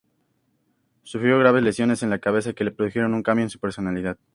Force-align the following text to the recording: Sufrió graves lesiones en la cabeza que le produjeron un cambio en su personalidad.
Sufrió 1.03 1.37
graves 1.37 1.61
lesiones 1.61 2.01
en 2.01 2.09
la 2.09 2.17
cabeza 2.17 2.53
que 2.53 2.63
le 2.63 2.71
produjeron 2.71 3.13
un 3.13 3.21
cambio 3.21 3.43
en 3.43 3.51
su 3.51 3.59
personalidad. 3.59 4.17